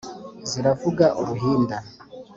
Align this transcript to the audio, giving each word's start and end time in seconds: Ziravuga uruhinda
Ziravuga 0.49 1.05
uruhinda 1.21 1.77